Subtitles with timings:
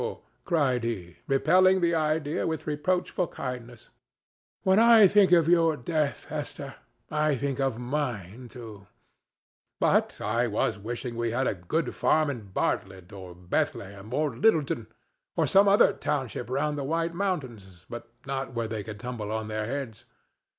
[0.45, 3.89] cried he, repelling the idea with reproachful kindness.
[4.63, 6.73] "When I think of your death, Esther,
[7.11, 8.87] I think of mine too.
[9.79, 14.87] But I was wishing we had a good farm in Bartlett or Bethlehem or Littleton,
[15.35, 19.51] or some other township round the White Mountains, but not where they could tumble on
[19.51, 20.05] our heads.